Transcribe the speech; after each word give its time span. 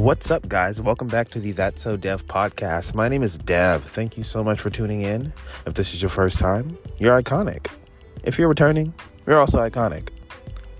What's 0.00 0.30
up, 0.30 0.48
guys? 0.48 0.80
Welcome 0.80 1.08
back 1.08 1.28
to 1.28 1.40
the 1.40 1.52
That's 1.52 1.82
So 1.82 1.94
Dev 1.98 2.26
podcast. 2.26 2.94
My 2.94 3.10
name 3.10 3.22
is 3.22 3.36
Dev. 3.36 3.84
Thank 3.84 4.16
you 4.16 4.24
so 4.24 4.42
much 4.42 4.58
for 4.58 4.70
tuning 4.70 5.02
in. 5.02 5.30
If 5.66 5.74
this 5.74 5.92
is 5.92 6.00
your 6.00 6.08
first 6.08 6.38
time, 6.38 6.78
you're 6.96 7.22
iconic. 7.22 7.66
If 8.24 8.38
you're 8.38 8.48
returning, 8.48 8.94
you're 9.26 9.38
also 9.38 9.58
iconic. 9.58 10.08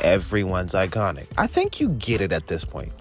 Everyone's 0.01 0.73
iconic. 0.73 1.27
I 1.37 1.47
think 1.47 1.81
you 1.81 1.91
get 1.91 2.23
it 2.23 2.33
at 2.33 2.47
this 2.47 2.65
point. 2.65 2.93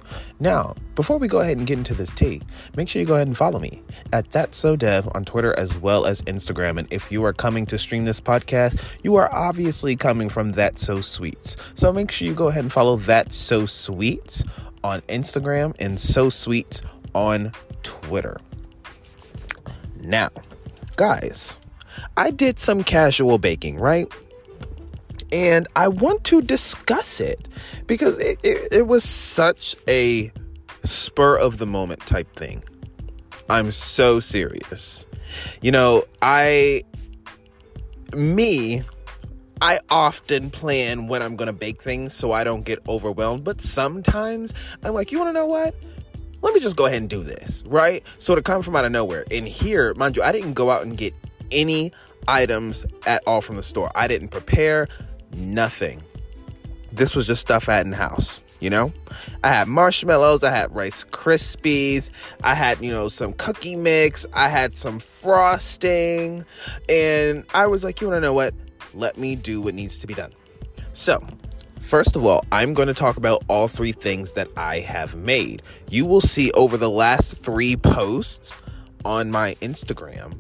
Now, 0.42 0.76
before 0.96 1.20
we 1.20 1.30
go 1.30 1.40
ahead 1.40 1.58
and 1.58 1.66
get 1.66 1.78
into 1.78 1.94
this 1.94 2.12
tea, 2.12 2.42
make 2.76 2.90
sure 2.90 3.00
you 3.00 3.06
go 3.08 3.16
ahead 3.16 3.28
and 3.28 3.38
follow 3.38 3.60
me 3.60 3.82
at 4.12 4.30
That's 4.32 4.58
So 4.58 4.76
Dev 4.76 5.08
on 5.16 5.24
Twitter 5.24 5.58
as 5.58 5.78
well 5.78 6.06
as 6.06 6.22
Instagram. 6.24 6.80
And 6.80 6.92
if 6.92 7.14
you 7.14 7.24
are 7.24 7.32
coming 7.32 7.66
to 7.68 7.80
stream 7.80 8.04
this 8.04 8.20
podcast, 8.20 8.84
you 9.04 9.16
are 9.16 9.34
obviously 9.34 9.96
coming 9.96 10.28
from 10.28 10.52
That's 10.52 10.86
So 10.86 11.00
Sweets. 11.00 11.56
So 11.76 11.94
make 11.94 12.12
sure 12.12 12.28
you 12.28 12.34
go 12.34 12.50
ahead 12.50 12.66
and 12.66 12.74
follow 12.74 12.98
That's 12.98 13.38
So 13.38 13.66
Sweets 13.66 14.44
on 14.84 15.02
Instagram 15.02 15.76
and 15.80 16.00
So 16.00 16.30
Sweets 16.30 16.82
on 17.14 17.52
Twitter. 17.84 18.38
Now, 20.02 20.30
guys, 20.96 21.58
I 22.18 22.32
did 22.32 22.60
some 22.60 22.84
casual 22.84 23.38
baking, 23.38 23.78
right? 23.80 24.12
and 25.32 25.68
I 25.76 25.88
want 25.88 26.24
to 26.26 26.42
discuss 26.42 27.20
it 27.20 27.48
because 27.88 28.20
it, 28.20 28.40
it, 28.44 28.74
it, 28.74 28.88
was 28.88 29.04
such 29.04 29.76
a 29.88 30.32
spur 30.84 31.38
of 31.38 31.58
the 31.58 31.66
moment 31.66 32.02
type 32.02 32.34
thing. 32.36 32.64
I'm 33.50 33.72
so 33.72 34.20
serious. 34.20 35.06
You 35.62 35.72
know, 35.72 36.04
I, 36.22 36.84
me, 38.16 38.84
I 39.62 39.80
often 39.90 40.52
plan 40.52 41.08
when 41.08 41.22
I'm 41.22 41.36
gonna 41.36 41.54
bake 41.54 41.82
things 41.82 42.14
so 42.14 42.32
I 42.32 42.44
don't 42.44 42.64
get 42.64 42.80
overwhelmed, 42.88 43.44
but 43.44 43.62
sometimes 43.62 44.54
I'm 44.84 44.94
like, 44.94 45.12
you 45.12 45.20
wanna 45.20 45.34
know 45.34 45.48
what? 45.48 45.76
Let 46.42 46.54
me 46.54 46.62
just 46.62 46.78
go 46.78 46.86
ahead 46.86 47.02
and 47.02 47.10
do 47.10 47.24
this, 47.24 47.64
right? 47.66 48.04
So 48.18 48.36
to 48.36 48.42
come 48.42 48.62
from 48.62 48.76
out 48.78 48.86
of 48.86 48.92
nowhere. 48.92 49.26
And 49.30 49.46
here, 49.48 49.94
mind 49.96 50.16
you, 50.16 50.24
I 50.24 50.32
didn't 50.32 50.54
go 50.54 50.72
out 50.72 50.84
and 50.84 50.98
get 50.98 51.14
any 51.52 51.92
items 52.28 52.86
at 53.06 53.22
all 53.28 53.42
from 53.42 53.58
the 53.58 53.64
store. 53.64 53.92
I 53.96 54.08
didn't 54.08 54.30
prepare 54.30 54.88
nothing. 55.36 56.02
This 56.94 57.16
was 57.16 57.28
just 57.28 57.42
stuff 57.42 57.68
I 57.68 57.74
had 57.74 57.86
in 57.86 57.92
house, 57.92 58.42
you 58.62 58.70
know? 58.70 58.94
I 59.44 59.50
had 59.50 59.68
marshmallows, 59.68 60.44
I 60.44 60.52
had 60.52 60.74
Rice 60.74 61.04
Krispies, 61.04 62.10
I 62.44 62.56
had, 62.56 62.82
you 62.82 62.92
know, 62.92 63.10
some 63.10 63.34
cookie 63.34 63.76
mix, 63.76 64.26
I 64.34 64.48
had 64.48 64.78
some 64.78 65.00
frosting, 65.00 66.46
and 66.88 67.46
I 67.54 67.68
was 67.68 67.84
like, 67.84 68.00
you 68.00 68.08
wanna 68.08 68.22
know 68.22 68.34
what? 68.34 68.54
Let 69.00 69.18
me 69.18 69.36
do 69.36 69.62
what 69.62 69.74
needs 69.74 69.98
to 70.00 70.08
be 70.08 70.14
done. 70.14 70.34
So, 70.94 71.26
First 71.80 72.18
of 72.18 72.26
all, 72.26 72.46
I'm 72.52 72.74
going 72.74 72.90
to 72.90 72.94
talk 72.94 73.16
about 73.18 73.44
all 73.48 73.68
three 73.68 73.94
things 73.94 74.34
that 74.34 74.50
I 74.58 74.80
have 74.80 75.16
made. 75.16 75.64
You 75.90 76.06
will 76.06 76.22
see 76.22 76.52
over 76.52 76.78
the 76.78 76.90
last 76.90 77.38
three 77.38 77.78
posts 77.78 78.56
on 79.06 79.32
my 79.32 79.56
Instagram 79.62 80.38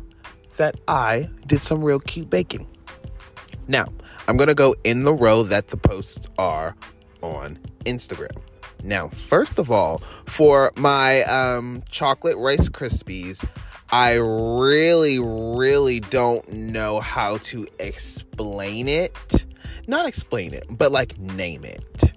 that 0.57 0.75
I 0.87 1.29
did 1.47 1.61
some 1.61 1.81
real 1.81 1.99
cute 1.99 2.29
baking. 2.29 2.67
Now, 3.67 3.87
I'm 4.27 4.35
going 4.35 4.49
to 4.49 4.53
go 4.53 4.75
in 4.83 5.05
the 5.05 5.13
row 5.13 5.43
that 5.43 5.69
the 5.69 5.77
posts 5.77 6.27
are 6.37 6.75
on 7.21 7.57
Instagram. 7.85 8.37
Now, 8.83 9.07
first 9.07 9.57
of 9.57 9.71
all, 9.71 9.99
for 10.25 10.71
my 10.75 11.23
um, 11.23 11.83
chocolate 11.89 12.37
Rice 12.37 12.69
Krispies, 12.69 13.43
I 13.91 14.13
really, 14.13 15.19
really 15.19 15.99
don't 15.99 16.47
know 16.51 16.99
how 16.99 17.37
to 17.37 17.67
explain 17.79 18.87
it. 18.87 19.45
Not 19.87 20.07
explain 20.07 20.53
it, 20.53 20.65
but 20.69 20.91
like 20.91 21.17
name 21.17 21.65
it. 21.65 22.13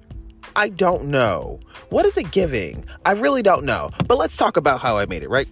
I 0.55 0.69
don't 0.69 1.05
know. 1.05 1.61
What 1.89 2.05
is 2.05 2.19
it 2.19 2.31
giving? 2.31 2.84
I 3.06 3.12
really 3.12 3.43
don't 3.43 3.65
know. 3.65 3.91
But 4.06 4.19
let's 4.19 4.37
talk 4.37 4.59
about 4.59 4.81
how 4.81 4.98
I 4.98 5.06
made 5.06 5.23
it, 5.23 5.31
right? 5.31 5.48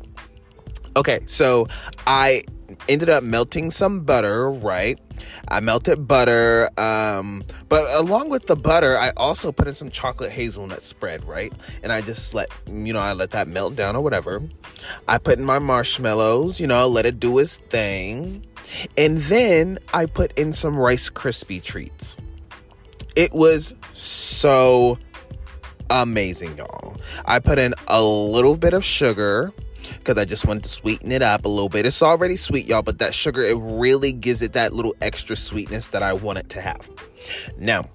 Okay, 0.94 1.20
so 1.24 1.66
I 2.06 2.42
ended 2.88 3.08
up 3.08 3.22
melting 3.22 3.70
some 3.70 4.00
butter, 4.00 4.50
right? 4.50 5.00
I 5.48 5.60
melted 5.60 6.06
butter, 6.06 6.70
um, 6.78 7.42
but 7.68 7.84
along 7.94 8.30
with 8.30 8.46
the 8.46 8.56
butter, 8.56 8.96
I 8.96 9.10
also 9.16 9.52
put 9.52 9.68
in 9.68 9.74
some 9.74 9.90
chocolate 9.90 10.32
hazelnut 10.32 10.82
spread, 10.82 11.24
right? 11.24 11.52
And 11.82 11.92
I 11.92 12.00
just 12.00 12.34
let, 12.34 12.50
you 12.66 12.92
know, 12.92 13.00
I 13.00 13.12
let 13.12 13.30
that 13.32 13.48
melt 13.48 13.76
down 13.76 13.96
or 13.96 14.02
whatever. 14.02 14.42
I 15.08 15.18
put 15.18 15.38
in 15.38 15.44
my 15.44 15.58
marshmallows, 15.58 16.60
you 16.60 16.66
know, 16.66 16.86
let 16.88 17.06
it 17.06 17.20
do 17.20 17.38
its 17.38 17.56
thing. 17.56 18.44
And 18.96 19.18
then 19.22 19.78
I 19.92 20.06
put 20.06 20.36
in 20.38 20.52
some 20.52 20.78
Rice 20.78 21.10
Krispie 21.10 21.62
treats. 21.62 22.16
It 23.16 23.32
was 23.32 23.74
so 23.92 24.98
amazing, 25.90 26.56
y'all. 26.56 26.96
I 27.24 27.40
put 27.40 27.58
in 27.58 27.74
a 27.88 28.02
little 28.02 28.56
bit 28.56 28.72
of 28.72 28.84
sugar 28.84 29.52
because 29.98 30.18
I 30.18 30.24
just 30.24 30.46
wanted 30.46 30.64
to 30.64 30.68
sweeten 30.68 31.12
it 31.12 31.22
up 31.22 31.44
a 31.44 31.48
little 31.48 31.68
bit. 31.68 31.86
It's 31.86 32.02
already 32.02 32.36
sweet, 32.36 32.66
y'all, 32.66 32.82
but 32.82 32.98
that 32.98 33.14
sugar, 33.14 33.42
it 33.42 33.56
really 33.58 34.12
gives 34.12 34.42
it 34.42 34.52
that 34.52 34.72
little 34.72 34.94
extra 35.00 35.36
sweetness 35.36 35.88
that 35.88 36.02
I 36.02 36.12
want 36.12 36.38
it 36.38 36.48
to 36.50 36.60
have. 36.60 36.88
Now, 37.58 37.88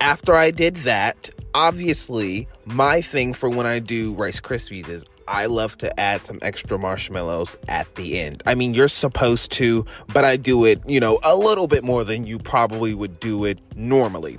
after 0.00 0.34
I 0.34 0.50
did 0.50 0.76
that, 0.76 1.30
obviously, 1.54 2.48
my 2.64 3.00
thing 3.00 3.34
for 3.34 3.50
when 3.50 3.66
I 3.66 3.78
do 3.78 4.14
Rice 4.14 4.40
Krispies 4.40 4.88
is 4.88 5.04
I 5.26 5.46
love 5.46 5.76
to 5.78 6.00
add 6.00 6.24
some 6.24 6.38
extra 6.40 6.78
marshmallows 6.78 7.56
at 7.68 7.92
the 7.96 8.18
end. 8.18 8.42
I 8.46 8.54
mean, 8.54 8.74
you're 8.74 8.88
supposed 8.88 9.52
to, 9.52 9.84
but 10.12 10.24
I 10.24 10.36
do 10.36 10.64
it, 10.64 10.80
you 10.86 11.00
know, 11.00 11.18
a 11.22 11.36
little 11.36 11.66
bit 11.66 11.84
more 11.84 12.04
than 12.04 12.26
you 12.26 12.38
probably 12.38 12.94
would 12.94 13.20
do 13.20 13.44
it 13.44 13.58
normally 13.76 14.38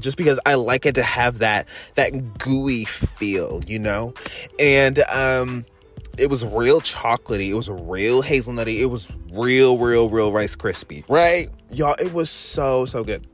just 0.00 0.16
because 0.18 0.38
I 0.44 0.54
like 0.54 0.86
it 0.86 0.96
to 0.96 1.02
have 1.02 1.38
that 1.38 1.66
that 1.94 2.38
gooey 2.38 2.84
feel, 2.84 3.62
you 3.66 3.78
know? 3.78 4.12
And 4.58 4.98
um 5.08 5.64
it 6.18 6.30
was 6.30 6.44
real 6.44 6.80
chocolatey. 6.80 7.50
It 7.50 7.54
was 7.54 7.68
real 7.68 8.22
hazelnutty. 8.22 8.80
It 8.80 8.86
was 8.86 9.10
real, 9.32 9.78
real, 9.78 10.08
real 10.08 10.32
Rice 10.32 10.56
Krispie, 10.56 11.04
right? 11.08 11.48
Y'all, 11.70 11.96
it 11.98 12.12
was 12.12 12.30
so, 12.30 12.86
so 12.86 13.04
good. 13.04 13.26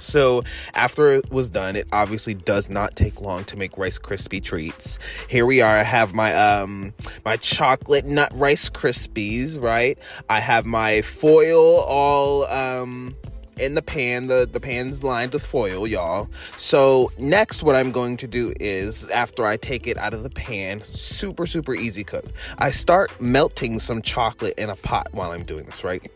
So 0.00 0.42
after 0.74 1.08
it 1.08 1.30
was 1.30 1.50
done, 1.50 1.76
it 1.76 1.86
obviously 1.92 2.34
does 2.34 2.68
not 2.70 2.96
take 2.96 3.20
long 3.20 3.44
to 3.44 3.56
make 3.56 3.76
Rice 3.76 3.98
Krispie 3.98 4.42
treats. 4.42 4.98
Here 5.28 5.44
we 5.44 5.60
are. 5.60 5.76
I 5.76 5.82
have 5.82 6.14
my 6.14 6.34
um 6.34 6.94
my 7.24 7.36
chocolate 7.36 8.06
nut 8.06 8.32
Rice 8.34 8.70
Krispies, 8.70 9.60
right? 9.60 9.98
I 10.28 10.40
have 10.40 10.64
my 10.64 11.02
foil 11.02 11.84
all 11.86 12.44
um 12.46 13.14
in 13.60 13.74
the 13.74 13.82
pan. 13.82 14.26
The, 14.26 14.48
the 14.50 14.60
pan's 14.60 15.04
lined 15.04 15.32
with 15.32 15.44
foil, 15.44 15.86
y'all. 15.86 16.28
So 16.56 17.10
next 17.18 17.62
what 17.62 17.76
I'm 17.76 17.92
going 17.92 18.16
to 18.18 18.26
do 18.26 18.52
is 18.58 19.08
after 19.10 19.46
I 19.46 19.56
take 19.56 19.86
it 19.86 19.96
out 19.98 20.14
of 20.14 20.22
the 20.22 20.30
pan, 20.30 20.82
super, 20.88 21.46
super 21.46 21.74
easy 21.74 22.04
cook. 22.04 22.24
I 22.58 22.70
start 22.70 23.20
melting 23.20 23.80
some 23.80 24.02
chocolate 24.02 24.54
in 24.58 24.70
a 24.70 24.76
pot 24.76 25.08
while 25.12 25.32
I'm 25.32 25.44
doing 25.44 25.66
this, 25.66 25.84
right? 25.84 26.10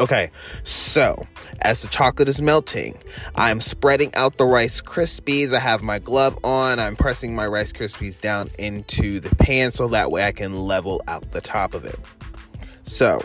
Okay, 0.00 0.30
so 0.64 1.26
as 1.60 1.82
the 1.82 1.88
chocolate 1.88 2.28
is 2.28 2.40
melting, 2.40 2.98
I'm 3.36 3.60
spreading 3.60 4.12
out 4.14 4.36
the 4.38 4.44
Rice 4.44 4.80
Krispies. 4.80 5.54
I 5.54 5.60
have 5.60 5.82
my 5.82 5.98
glove 5.98 6.38
on. 6.42 6.80
I'm 6.80 6.96
pressing 6.96 7.36
my 7.36 7.46
Rice 7.46 7.72
Krispies 7.72 8.20
down 8.20 8.50
into 8.58 9.20
the 9.20 9.34
pan 9.36 9.70
so 9.70 9.88
that 9.88 10.10
way 10.10 10.24
I 10.24 10.32
can 10.32 10.58
level 10.58 11.02
out 11.08 11.30
the 11.32 11.40
top 11.40 11.74
of 11.74 11.84
it. 11.84 11.98
So 12.84 13.24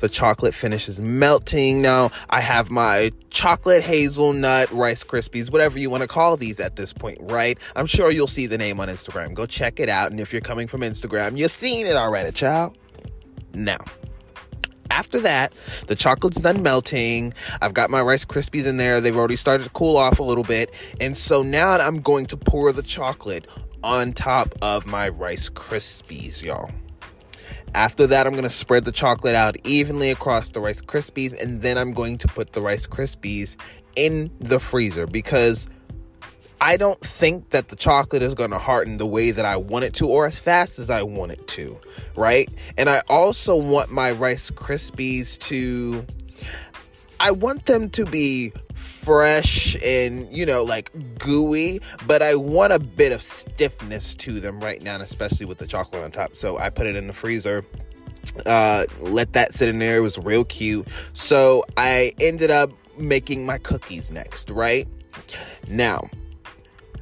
the 0.00 0.08
chocolate 0.08 0.54
finishes 0.54 1.00
melting. 1.00 1.82
Now 1.82 2.10
I 2.30 2.40
have 2.40 2.70
my 2.70 3.12
chocolate 3.30 3.82
hazelnut 3.82 4.70
Rice 4.70 5.04
Krispies, 5.04 5.50
whatever 5.50 5.78
you 5.78 5.90
want 5.90 6.02
to 6.02 6.08
call 6.08 6.36
these 6.36 6.60
at 6.60 6.76
this 6.76 6.92
point, 6.92 7.18
right? 7.22 7.58
I'm 7.76 7.86
sure 7.86 8.10
you'll 8.10 8.26
see 8.26 8.46
the 8.46 8.58
name 8.58 8.80
on 8.80 8.88
Instagram. 8.88 9.34
Go 9.34 9.46
check 9.46 9.80
it 9.80 9.88
out. 9.88 10.10
And 10.10 10.20
if 10.20 10.32
you're 10.32 10.42
coming 10.42 10.68
from 10.68 10.82
Instagram, 10.82 11.38
you've 11.38 11.50
seen 11.50 11.86
it 11.86 11.94
already, 11.94 12.32
child. 12.32 12.76
Now, 13.54 13.78
after 14.90 15.20
that, 15.20 15.54
the 15.86 15.96
chocolate's 15.96 16.40
done 16.40 16.62
melting. 16.62 17.32
I've 17.62 17.72
got 17.72 17.90
my 17.90 18.02
Rice 18.02 18.24
Krispies 18.24 18.66
in 18.66 18.76
there. 18.76 19.00
They've 19.00 19.16
already 19.16 19.36
started 19.36 19.64
to 19.64 19.70
cool 19.70 19.96
off 19.96 20.18
a 20.18 20.22
little 20.22 20.44
bit. 20.44 20.74
And 21.00 21.16
so 21.16 21.42
now 21.42 21.70
I'm 21.70 22.00
going 22.00 22.26
to 22.26 22.36
pour 22.36 22.72
the 22.72 22.82
chocolate 22.82 23.46
on 23.82 24.12
top 24.12 24.54
of 24.60 24.86
my 24.86 25.08
Rice 25.08 25.48
Krispies, 25.48 26.42
y'all. 26.42 26.70
After 27.74 28.06
that, 28.06 28.26
I'm 28.26 28.32
going 28.32 28.44
to 28.44 28.50
spread 28.50 28.84
the 28.84 28.92
chocolate 28.92 29.34
out 29.34 29.56
evenly 29.64 30.10
across 30.10 30.50
the 30.50 30.60
Rice 30.60 30.80
Krispies, 30.80 31.38
and 31.40 31.62
then 31.62 31.78
I'm 31.78 31.92
going 31.92 32.18
to 32.18 32.28
put 32.28 32.52
the 32.52 32.60
Rice 32.60 32.86
Krispies 32.86 33.56
in 33.96 34.30
the 34.40 34.60
freezer 34.60 35.06
because 35.06 35.66
I 36.60 36.76
don't 36.76 37.00
think 37.00 37.50
that 37.50 37.68
the 37.68 37.76
chocolate 37.76 38.22
is 38.22 38.34
going 38.34 38.50
to 38.50 38.58
harden 38.58 38.98
the 38.98 39.06
way 39.06 39.30
that 39.30 39.44
I 39.44 39.56
want 39.56 39.84
it 39.84 39.94
to 39.94 40.08
or 40.08 40.26
as 40.26 40.38
fast 40.38 40.78
as 40.78 40.90
I 40.90 41.02
want 41.02 41.32
it 41.32 41.46
to, 41.48 41.80
right? 42.14 42.48
And 42.78 42.88
I 42.88 43.02
also 43.08 43.56
want 43.56 43.90
my 43.90 44.12
Rice 44.12 44.50
Krispies 44.50 45.38
to 45.40 46.06
I 47.22 47.30
want 47.30 47.66
them 47.66 47.88
to 47.90 48.04
be 48.04 48.52
fresh 48.74 49.76
and, 49.80 50.30
you 50.32 50.44
know, 50.44 50.64
like 50.64 50.90
gooey, 51.18 51.80
but 52.04 52.20
I 52.20 52.34
want 52.34 52.72
a 52.72 52.80
bit 52.80 53.12
of 53.12 53.22
stiffness 53.22 54.16
to 54.16 54.40
them 54.40 54.58
right 54.58 54.82
now, 54.82 54.96
especially 54.96 55.46
with 55.46 55.58
the 55.58 55.66
chocolate 55.68 56.02
on 56.02 56.10
top. 56.10 56.36
So 56.36 56.58
I 56.58 56.68
put 56.68 56.88
it 56.88 56.96
in 56.96 57.06
the 57.06 57.12
freezer. 57.12 57.64
Uh, 58.44 58.86
let 58.98 59.34
that 59.34 59.54
sit 59.54 59.68
in 59.68 59.78
there. 59.78 59.98
It 59.98 60.00
was 60.00 60.18
real 60.18 60.44
cute. 60.44 60.88
So 61.12 61.64
I 61.76 62.12
ended 62.20 62.50
up 62.50 62.72
making 62.98 63.46
my 63.46 63.58
cookies 63.58 64.10
next, 64.10 64.50
right? 64.50 64.88
Now, 65.68 66.10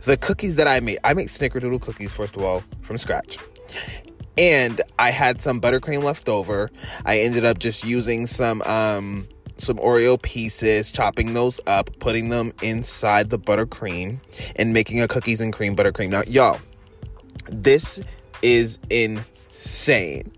the 0.04 0.18
cookies 0.18 0.56
that 0.56 0.68
I 0.68 0.80
made, 0.80 0.98
I 1.02 1.14
make 1.14 1.28
snickerdoodle 1.28 1.80
cookies, 1.80 2.12
first 2.12 2.36
of 2.36 2.42
all, 2.42 2.62
from 2.82 2.98
scratch. 2.98 3.38
And 4.36 4.82
I 4.98 5.12
had 5.12 5.40
some 5.40 5.62
buttercream 5.62 6.02
left 6.02 6.28
over. 6.28 6.70
I 7.06 7.20
ended 7.20 7.46
up 7.46 7.58
just 7.58 7.84
using 7.84 8.26
some 8.26 8.60
um 8.62 9.26
some 9.60 9.76
Oreo 9.76 10.20
pieces, 10.20 10.90
chopping 10.90 11.34
those 11.34 11.60
up, 11.66 11.90
putting 11.98 12.28
them 12.28 12.52
inside 12.62 13.30
the 13.30 13.38
buttercream, 13.38 14.18
and 14.56 14.72
making 14.72 15.00
a 15.00 15.08
cookies 15.08 15.40
and 15.40 15.52
cream 15.52 15.76
buttercream. 15.76 16.08
Now, 16.08 16.22
y'all, 16.26 16.58
this 17.46 18.00
is 18.42 18.78
insane. 18.90 20.32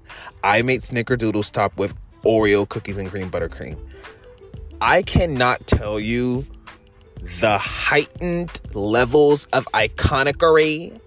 I 0.44 0.62
made 0.62 0.82
snickerdoodles 0.82 1.50
topped 1.50 1.78
with 1.78 1.94
Oreo 2.24 2.68
cookies 2.68 2.98
and 2.98 3.08
cream 3.08 3.30
buttercream. 3.30 3.78
I 4.80 5.02
cannot 5.02 5.66
tell 5.66 6.00
you 6.00 6.44
the 7.40 7.56
heightened 7.56 8.50
levels 8.74 9.46
of 9.52 9.64
iconicery 9.74 11.00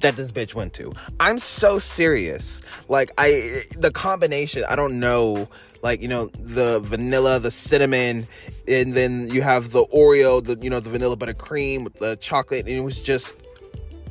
that 0.00 0.16
this 0.16 0.32
bitch 0.32 0.54
went 0.54 0.74
to. 0.74 0.92
I'm 1.20 1.38
so 1.38 1.78
serious. 1.78 2.62
Like 2.88 3.10
I 3.18 3.62
the 3.76 3.90
combination, 3.90 4.64
I 4.68 4.76
don't 4.76 5.00
know 5.00 5.48
like 5.82 6.02
you 6.02 6.08
know 6.08 6.26
the 6.40 6.80
vanilla 6.80 7.38
the 7.38 7.52
cinnamon 7.52 8.26
and 8.66 8.94
then 8.94 9.28
you 9.28 9.42
have 9.42 9.70
the 9.70 9.84
oreo 9.86 10.42
the 10.42 10.58
you 10.60 10.68
know 10.68 10.80
the 10.80 10.90
vanilla 10.90 11.16
buttercream 11.16 11.84
with 11.84 11.94
the 12.00 12.16
chocolate 12.16 12.66
and 12.66 12.76
it 12.76 12.80
was 12.80 13.00
just 13.00 13.36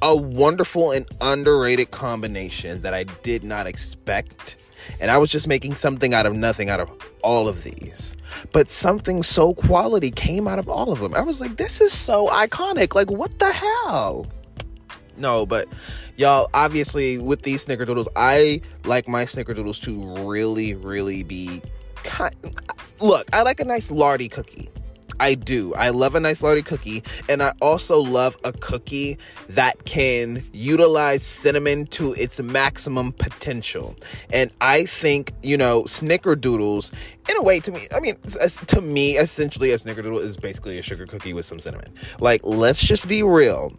a 0.02 0.16
wonderful 0.16 0.92
and 0.92 1.06
underrated 1.20 1.92
combination 1.92 2.80
that 2.84 2.94
i 2.94 3.04
did 3.04 3.44
not 3.44 3.68
expect 3.68 4.56
and 5.00 5.12
I 5.12 5.18
was 5.18 5.32
just 5.32 5.48
making 5.48 5.76
something 5.76 6.14
out 6.14 6.26
of 6.26 6.34
nothing 6.34 6.70
out 6.70 6.80
of 6.80 6.90
all 7.24 7.48
of 7.48 7.64
these. 7.64 8.16
But 8.52 8.70
something 8.70 9.24
so 9.24 9.54
quality 9.54 10.12
came 10.12 10.48
out 10.48 10.60
of 10.60 10.70
all 10.70 10.92
of 10.92 11.00
them. 11.00 11.14
I 11.14 11.22
was 11.22 11.42
like, 11.42 11.58
this 11.58 11.82
is 11.82 11.92
so 11.92 12.28
iconic. 12.28 12.96
Like, 12.96 13.12
what 13.12 13.38
the 13.40 13.52
hell? 13.52 14.28
No, 15.18 15.46
but 15.46 15.68
y'all, 16.16 16.50
obviously, 16.54 17.18
with 17.18 17.42
these 17.42 17.66
snickerdoodles, 17.66 18.08
I 18.16 18.62
like 18.86 19.08
my 19.08 19.26
snickerdoodles 19.26 19.82
to 19.84 20.28
really, 20.28 20.76
really 20.76 21.24
be 21.24 21.62
kind. 22.04 22.36
Look, 23.02 23.28
I 23.34 23.42
like 23.42 23.60
a 23.60 23.66
nice 23.66 23.92
lardy 23.92 24.30
cookie. 24.30 24.70
I 25.20 25.34
do. 25.34 25.74
I 25.74 25.90
love 25.90 26.14
a 26.14 26.20
nice 26.20 26.44
lardy 26.44 26.62
cookie, 26.62 27.04
and 27.28 27.42
I 27.42 27.54
also 27.60 28.00
love 28.00 28.38
a 28.44 28.54
cookie 28.54 29.18
that 29.50 29.86
can 29.86 30.44
utilize 30.54 31.24
cinnamon 31.24 31.88
to 31.88 32.14
its 32.14 32.40
maximum 32.40 33.14
potential. 33.14 33.96
And 34.32 34.52
I 34.62 34.86
think, 34.86 35.34
you 35.42 35.58
know, 35.58 35.84
snickerdoodles, 35.84 36.94
in 37.28 37.36
a 37.36 37.42
way, 37.42 37.60
to 37.62 37.72
me, 37.72 37.88
I 37.96 38.00
mean, 38.00 38.16
to 38.68 38.82
me, 38.82 39.18
essentially, 39.18 39.72
a 39.72 39.78
snickerdoodle 39.78 40.20
is 40.20 40.38
basically 40.38 40.78
a 40.78 40.84
sugar 40.84 41.08
cookie 41.08 41.34
with 41.34 41.46
some 41.46 41.60
cinnamon. 41.60 41.92
Like, 42.20 42.42
let's 42.44 42.86
just 42.86 43.08
be 43.08 43.24
real, 43.24 43.74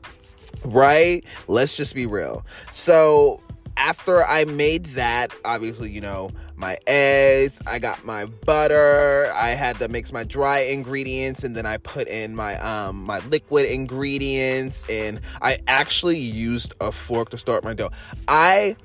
right? 0.65 1.25
Let's 1.47 1.77
just 1.77 1.95
be 1.95 2.06
real. 2.06 2.45
So, 2.73 3.41
after 3.79 4.25
I 4.25 4.45
made 4.45 4.87
that, 4.87 5.35
obviously, 5.45 5.91
you 5.91 6.00
know, 6.00 6.31
my 6.56 6.79
eggs, 6.89 7.61
I 7.65 7.79
got 7.79 8.05
my 8.05 8.27
butter, 8.27 9.33
I 9.35 9.50
had 9.50 9.79
to 9.79 9.87
mix 9.89 10.12
my 10.12 10.25
dry 10.25 10.59
ingredients 10.59 11.45
and 11.45 11.56
then 11.56 11.65
I 11.65 11.77
put 11.77 12.09
in 12.09 12.35
my 12.35 12.59
um 12.59 13.05
my 13.05 13.21
liquid 13.21 13.67
ingredients 13.67 14.83
and 14.91 15.21
I 15.41 15.61
actually 15.69 16.19
used 16.19 16.75
a 16.81 16.91
fork 16.91 17.31
to 17.31 17.39
start 17.39 17.62
my 17.62 17.73
dough. 17.73 17.93
I 18.27 18.77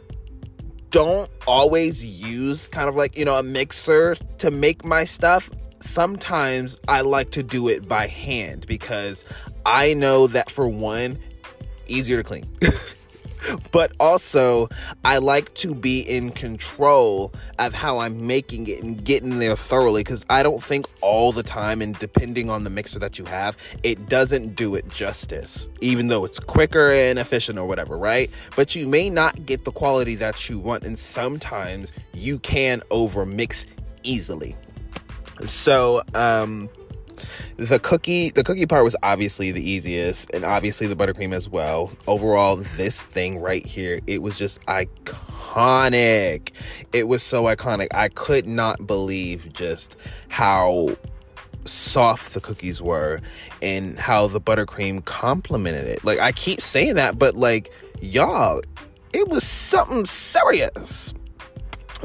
don't 0.92 1.30
always 1.48 2.06
use 2.06 2.68
kind 2.68 2.88
of 2.88 2.96
like, 2.96 3.18
you 3.18 3.26
know, 3.26 3.40
a 3.40 3.44
mixer 3.44 4.16
to 4.38 4.52
make 4.52 4.86
my 4.86 5.06
stuff. 5.06 5.50
Sometimes 5.80 6.80
I 6.88 7.02
like 7.02 7.32
to 7.32 7.42
do 7.42 7.68
it 7.68 7.90
by 7.90 8.06
hand 8.06 8.68
because 8.68 9.26
I 9.66 9.96
know 9.96 10.28
that 10.28 10.52
for 10.52 10.68
one, 10.68 11.18
easier 11.88 12.18
to 12.18 12.24
clean. 12.24 12.46
but 13.72 13.92
also 14.00 14.70
I 15.04 15.18
like 15.18 15.54
to 15.56 15.76
be 15.76 16.02
in 16.02 16.32
control 16.32 17.34
of 17.60 17.74
how 17.74 18.00
I'm 18.00 18.26
making 18.26 18.68
it 18.68 18.84
and 18.84 19.04
getting 19.04 19.40
there 19.40 19.56
thoroughly 19.56 20.02
because 20.02 20.26
I 20.30 20.44
don't 20.44 20.64
think 20.64 20.86
all 21.02 21.32
the 21.32 21.44
time 21.44 21.82
and 21.82 21.98
depending 22.00 22.50
on 22.50 22.64
the 22.64 22.70
mixer 22.70 23.00
that 23.00 23.20
you 23.20 23.26
have, 23.26 23.58
it 23.84 24.10
doesn't 24.10 24.56
do 24.56 24.76
it 24.76 24.88
justice, 24.90 25.68
even 25.82 26.08
though 26.08 26.26
it's 26.26 26.40
quicker 26.40 26.92
and 26.92 27.20
efficient 27.20 27.60
or 27.60 27.66
whatever, 27.66 27.98
right? 27.98 28.30
But 28.56 28.76
you 28.76 28.88
may 28.88 29.10
not 29.10 29.46
get 29.46 29.66
the 29.66 29.72
quality 29.72 30.16
that 30.16 30.50
you 30.50 30.60
want, 30.60 30.84
and 30.84 30.98
sometimes 30.98 31.92
you 32.14 32.40
can 32.40 32.82
over 32.92 33.26
mix 33.26 33.66
easily. 34.04 34.56
So, 35.46 36.02
um, 36.14 36.70
the 37.58 37.80
cookie 37.80 38.32
the 38.32 38.44
cookie 38.44 38.66
part 38.66 38.84
was 38.84 38.96
obviously 39.04 39.52
the 39.52 39.68
easiest 39.68 40.30
and 40.32 40.44
obviously 40.46 40.88
the 40.88 40.96
buttercream 40.96 41.34
as 41.34 41.50
well. 41.50 41.92
Overall 42.08 42.58
this 42.58 43.04
thing 43.04 43.40
right 43.40 43.66
here 43.66 44.00
it 44.08 44.22
was 44.22 44.38
just 44.38 44.62
iconic. 44.66 46.52
It 46.92 47.08
was 47.08 47.24
so 47.24 47.44
iconic. 47.44 47.88
I 47.94 48.10
could 48.10 48.48
not 48.48 48.86
believe 48.86 49.52
just 49.54 49.96
how 50.30 50.96
soft 51.66 52.34
the 52.34 52.42
cookies 52.42 52.82
were 52.82 53.22
and 53.62 53.98
how 53.98 54.28
the 54.28 54.42
buttercream 54.42 55.04
complemented 55.06 55.88
it. 55.88 56.04
Like 56.04 56.20
i 56.20 56.32
keep 56.32 56.62
saying 56.62 56.96
that 56.96 57.18
but 57.18 57.36
like 57.36 57.72
y'all 58.02 58.62
it 59.14 59.30
was 59.30 59.44
something 59.44 60.06
serious 60.06 61.14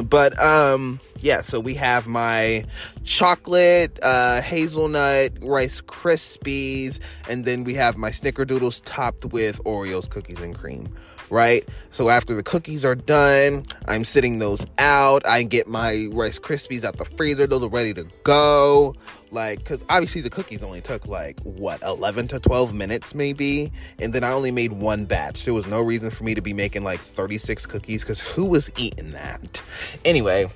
but 0.02 0.38
um 0.38 1.00
yeah, 1.20 1.40
so 1.40 1.58
we 1.60 1.74
have 1.74 2.06
my 2.06 2.64
chocolate 3.04 3.98
uh, 4.02 4.40
hazelnut 4.40 5.32
Rice 5.42 5.80
Krispies, 5.80 7.00
and 7.28 7.44
then 7.44 7.64
we 7.64 7.74
have 7.74 7.96
my 7.96 8.10
Snickerdoodles 8.10 8.82
topped 8.84 9.24
with 9.26 9.62
Oreos 9.64 10.08
cookies 10.08 10.40
and 10.40 10.54
cream. 10.54 10.88
Right? 11.30 11.68
So 11.90 12.08
after 12.08 12.34
the 12.34 12.42
cookies 12.42 12.84
are 12.84 12.94
done, 12.94 13.64
I'm 13.86 14.04
sitting 14.04 14.38
those 14.38 14.64
out. 14.78 15.26
I 15.26 15.42
get 15.42 15.68
my 15.68 16.08
Rice 16.12 16.38
Krispies 16.38 16.84
out 16.84 16.96
the 16.96 17.04
freezer, 17.04 17.46
those 17.46 17.62
are 17.62 17.68
ready 17.68 17.92
to 17.94 18.06
go. 18.24 18.94
Like, 19.30 19.58
because 19.58 19.84
obviously 19.90 20.22
the 20.22 20.30
cookies 20.30 20.62
only 20.62 20.80
took 20.80 21.06
like 21.06 21.38
what 21.42 21.82
11 21.82 22.28
to 22.28 22.40
12 22.40 22.74
minutes, 22.74 23.14
maybe, 23.14 23.70
and 23.98 24.12
then 24.12 24.24
I 24.24 24.32
only 24.32 24.50
made 24.50 24.72
one 24.72 25.04
batch. 25.04 25.44
There 25.44 25.54
was 25.54 25.66
no 25.66 25.80
reason 25.80 26.10
for 26.10 26.24
me 26.24 26.34
to 26.34 26.40
be 26.40 26.54
making 26.54 26.82
like 26.82 27.00
36 27.00 27.66
cookies 27.66 28.02
because 28.02 28.20
who 28.20 28.46
was 28.46 28.70
eating 28.78 29.10
that? 29.10 29.62
Anyway, 30.04 30.48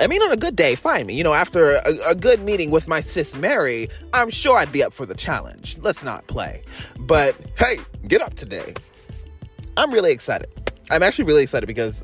I 0.00 0.06
mean, 0.06 0.22
on 0.22 0.30
a 0.32 0.36
good 0.36 0.54
day, 0.54 0.74
find 0.74 1.06
me. 1.06 1.14
You 1.14 1.24
know, 1.24 1.34
after 1.34 1.72
a, 1.76 2.10
a, 2.10 2.14
good 2.14 2.40
meeting 2.42 2.70
with 2.70 2.86
my 2.86 3.00
sis 3.00 3.34
Mary, 3.34 3.88
I'm 4.12 4.30
sure 4.30 4.56
I'd 4.56 4.70
be 4.70 4.82
up 4.82 4.92
for 4.92 5.06
the 5.06 5.14
challenge. 5.14 5.76
Let's 5.80 6.04
not 6.04 6.26
play. 6.28 6.62
But 6.98 7.36
hey, 7.58 7.76
get 8.06 8.22
up 8.22 8.34
today. 8.34 8.74
I'm 9.78 9.92
really 9.92 10.10
excited. 10.10 10.50
I'm 10.90 11.04
actually 11.04 11.26
really 11.26 11.44
excited 11.44 11.68
because 11.68 12.02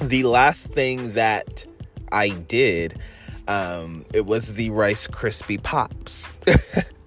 the 0.00 0.24
last 0.24 0.66
thing 0.66 1.12
that 1.12 1.64
I 2.10 2.30
did, 2.30 2.98
um, 3.46 4.04
it 4.12 4.26
was 4.26 4.54
the 4.54 4.70
Rice 4.70 5.06
Krispie 5.06 5.62
Pops. 5.62 6.32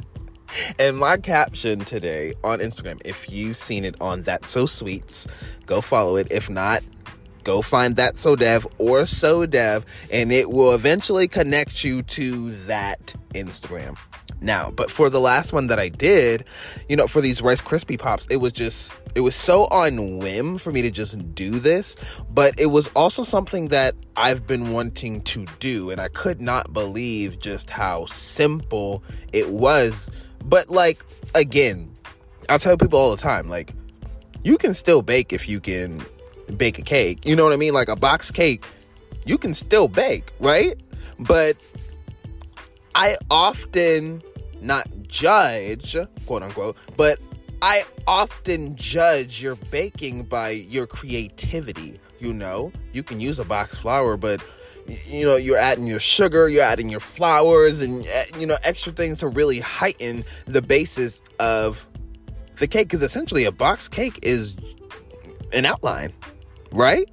and 0.80 0.98
my 0.98 1.18
caption 1.18 1.80
today 1.80 2.34
on 2.46 2.60
Instagram, 2.60 3.02
if 3.04 3.30
you've 3.30 3.58
seen 3.58 3.84
it 3.84 4.00
on 4.00 4.22
That 4.22 4.48
So 4.48 4.66
Sweets, 4.66 5.28
go 5.66 5.82
follow 5.82 6.16
it. 6.16 6.32
If 6.32 6.50
not, 6.50 6.82
go 7.44 7.62
find 7.62 7.98
that 7.98 8.18
so 8.18 8.38
dev 8.38 8.66
or 8.78 9.06
so 9.06 9.46
dev 9.46 9.86
and 10.10 10.32
it 10.32 10.50
will 10.50 10.74
eventually 10.74 11.28
connect 11.28 11.84
you 11.84 12.02
to 12.04 12.52
that 12.68 13.14
instagram 13.34 13.98
now 14.44 14.72
but 14.72 14.92
for 14.92 15.10
the 15.10 15.20
last 15.20 15.54
one 15.54 15.68
that 15.68 15.80
i 15.80 15.90
did 15.90 16.46
you 16.90 16.96
know 16.96 17.08
for 17.08 17.22
these 17.22 17.42
Rice 17.42 17.62
Krispie 17.62 18.00
pops 18.00 18.26
it 18.30 18.38
was 18.38 18.52
just 18.52 18.94
it 19.16 19.22
was 19.22 19.36
so 19.36 19.64
on 19.64 20.20
whim 20.20 20.58
for 20.58 20.72
me 20.72 20.82
to 20.82 20.92
just 20.92 21.36
do 21.36 21.60
this 21.60 22.22
but 22.30 22.60
it 22.60 22.68
was 22.68 22.88
also 22.90 23.24
something 23.24 23.70
that 23.70 23.96
i've 24.16 24.46
been 24.46 24.72
wanting 24.72 25.22
to 25.22 25.46
do 25.60 25.90
and 25.90 26.00
i 26.00 26.08
could 26.10 26.42
not 26.42 26.74
believe 26.74 27.40
just 27.40 27.70
how 27.70 28.06
simple 28.06 29.04
it 29.32 29.50
was 29.50 30.10
but 30.46 30.70
like 30.70 31.04
again 31.36 31.90
i'll 32.50 32.60
tell 32.60 32.78
people 32.78 33.00
all 33.00 33.12
the 33.12 33.22
time 33.22 33.50
like 33.50 33.74
you 34.44 34.58
can 34.58 34.74
still 34.74 35.02
bake 35.02 35.32
if 35.32 35.48
you 35.48 35.60
can 35.60 36.02
bake 36.58 36.80
a 36.80 36.82
cake. 36.82 37.26
You 37.26 37.36
know 37.36 37.44
what 37.44 37.54
I 37.54 37.58
mean? 37.58 37.74
Like 37.74 37.88
a 37.88 37.96
box 37.96 38.32
cake, 38.32 38.66
you 39.26 39.38
can 39.38 39.54
still 39.54 39.88
bake, 39.88 40.34
right? 40.40 40.76
But 41.20 41.58
I 42.96 43.16
often 43.32 44.22
not 44.64 44.88
judge, 45.08 45.96
quote 46.26 46.44
unquote, 46.44 46.78
but 46.98 47.20
I 47.62 47.84
often 48.08 48.76
judge 48.76 49.42
your 49.42 49.56
baking 49.56 50.24
by 50.24 50.50
your 50.50 50.88
creativity. 50.88 52.00
You 52.20 52.34
know, 52.34 52.72
you 52.92 53.04
can 53.04 53.20
use 53.20 53.40
a 53.40 53.46
box 53.46 53.78
flour, 53.78 54.18
but 54.18 54.44
you 54.88 55.26
know, 55.26 55.36
you're 55.36 55.58
adding 55.58 55.88
your 55.88 56.00
sugar, 56.00 56.50
you're 56.50 56.64
adding 56.64 56.90
your 56.90 57.00
flours, 57.00 57.82
and 57.82 58.06
eh, 58.06 58.26
you 58.38 58.46
know, 58.46 58.58
extra 58.64 58.92
things 58.92 59.20
to 59.20 59.28
really 59.28 59.60
heighten 59.60 60.24
the 60.46 60.62
basis 60.62 61.22
of 61.40 61.88
the 62.58 62.68
cake. 62.68 62.88
Because 62.88 63.02
essentially, 63.02 63.46
a 63.46 63.52
box 63.52 63.88
cake 63.88 64.20
is 64.24 64.58
an 65.54 65.66
outline 65.66 66.14
right? 66.74 67.10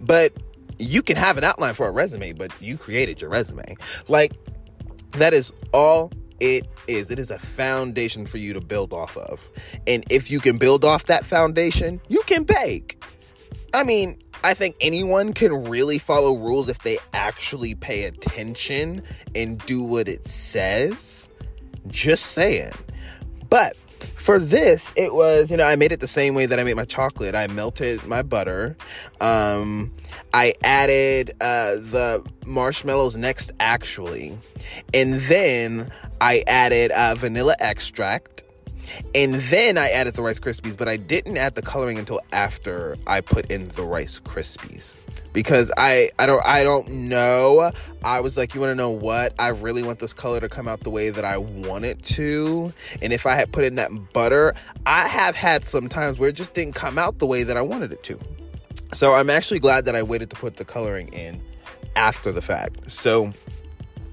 But 0.00 0.32
you 0.78 1.02
can 1.02 1.16
have 1.16 1.38
an 1.38 1.44
outline 1.44 1.74
for 1.74 1.88
a 1.88 1.90
resume, 1.90 2.32
but 2.32 2.52
you 2.60 2.76
created 2.76 3.20
your 3.20 3.30
resume. 3.30 3.76
Like, 4.08 4.32
that 5.12 5.32
is 5.32 5.52
all 5.72 6.12
it 6.40 6.66
is. 6.86 7.10
It 7.10 7.18
is 7.18 7.30
a 7.30 7.38
foundation 7.38 8.26
for 8.26 8.38
you 8.38 8.52
to 8.52 8.60
build 8.60 8.92
off 8.92 9.16
of. 9.16 9.48
And 9.86 10.04
if 10.10 10.30
you 10.30 10.40
can 10.40 10.58
build 10.58 10.84
off 10.84 11.06
that 11.06 11.24
foundation, 11.24 12.00
you 12.08 12.22
can 12.26 12.44
bake. 12.44 13.02
I 13.74 13.84
mean, 13.84 14.18
I 14.44 14.54
think 14.54 14.76
anyone 14.80 15.32
can 15.32 15.64
really 15.64 15.98
follow 15.98 16.36
rules 16.36 16.68
if 16.68 16.78
they 16.80 16.98
actually 17.12 17.74
pay 17.74 18.04
attention 18.04 19.02
and 19.34 19.58
do 19.66 19.82
what 19.82 20.08
it 20.08 20.26
says. 20.26 21.28
Just 21.88 22.26
saying. 22.26 22.72
But 23.48 23.76
for 24.00 24.38
this, 24.38 24.92
it 24.96 25.14
was, 25.14 25.50
you 25.50 25.56
know, 25.56 25.64
I 25.64 25.76
made 25.76 25.92
it 25.92 26.00
the 26.00 26.06
same 26.06 26.34
way 26.34 26.46
that 26.46 26.58
I 26.58 26.64
made 26.64 26.74
my 26.74 26.84
chocolate. 26.84 27.34
I 27.34 27.46
melted 27.46 28.04
my 28.06 28.22
butter. 28.22 28.76
Um, 29.20 29.92
I 30.34 30.54
added 30.62 31.30
uh, 31.40 31.76
the 31.76 32.24
marshmallows 32.44 33.16
next, 33.16 33.52
actually. 33.60 34.36
And 34.92 35.14
then 35.14 35.90
I 36.20 36.42
added 36.46 36.90
uh, 36.90 37.14
vanilla 37.14 37.54
extract. 37.60 38.42
And 39.14 39.34
then 39.34 39.78
I 39.78 39.90
added 39.90 40.14
the 40.14 40.22
Rice 40.22 40.40
Krispies, 40.40 40.76
but 40.76 40.88
I 40.88 40.96
didn't 40.96 41.36
add 41.36 41.54
the 41.54 41.62
coloring 41.62 41.98
until 41.98 42.20
after 42.32 42.96
I 43.06 43.20
put 43.20 43.50
in 43.50 43.68
the 43.68 43.84
Rice 43.84 44.20
Krispies 44.20 44.94
because 45.36 45.70
I 45.76 46.08
I 46.18 46.24
don't 46.24 46.42
I 46.46 46.64
don't 46.64 46.88
know. 46.88 47.70
I 48.02 48.20
was 48.20 48.38
like, 48.38 48.54
you 48.54 48.60
want 48.62 48.70
to 48.70 48.74
know 48.74 48.88
what? 48.88 49.34
I 49.38 49.48
really 49.48 49.82
want 49.82 49.98
this 49.98 50.14
color 50.14 50.40
to 50.40 50.48
come 50.48 50.66
out 50.66 50.80
the 50.80 50.88
way 50.88 51.10
that 51.10 51.26
I 51.26 51.36
want 51.36 51.84
it 51.84 52.02
to. 52.04 52.72
And 53.02 53.12
if 53.12 53.26
I 53.26 53.34
had 53.34 53.52
put 53.52 53.62
in 53.62 53.74
that 53.74 53.90
butter, 54.14 54.54
I 54.86 55.06
have 55.06 55.34
had 55.34 55.66
some 55.66 55.90
times 55.90 56.18
where 56.18 56.30
it 56.30 56.36
just 56.36 56.54
didn't 56.54 56.74
come 56.74 56.96
out 56.98 57.18
the 57.18 57.26
way 57.26 57.42
that 57.42 57.54
I 57.54 57.60
wanted 57.60 57.92
it 57.92 58.02
to. 58.04 58.18
So 58.94 59.12
I'm 59.12 59.28
actually 59.28 59.60
glad 59.60 59.84
that 59.84 59.94
I 59.94 60.02
waited 60.02 60.30
to 60.30 60.36
put 60.36 60.56
the 60.56 60.64
coloring 60.64 61.08
in 61.08 61.42
after 61.96 62.32
the 62.32 62.40
fact. 62.40 62.90
So 62.90 63.30